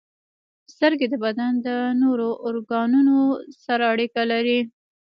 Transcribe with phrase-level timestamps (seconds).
[0.73, 1.69] •سترګې د بدن د
[2.01, 3.17] نورو ارګانونو
[3.63, 4.59] سره اړیکه لري.